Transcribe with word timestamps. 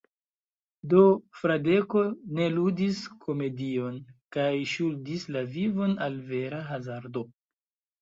Do 0.93 1.03
Fradeko 1.41 2.01
ne 2.39 2.49
ludis 2.57 3.03
komedion, 3.27 4.01
kaj 4.39 4.49
ŝuldis 4.75 5.29
la 5.39 5.47
vivon 5.55 5.99
al 6.09 6.21
vera 6.35 6.67
hazardo. 6.75 7.29